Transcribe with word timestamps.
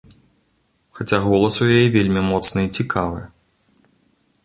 Хаця 0.99 1.19
голас 1.27 1.55
у 1.65 1.69
яе 1.75 1.85
вельмі 1.99 2.21
моцны 2.31 2.59
і 2.67 2.73
цікавы. 2.81 3.21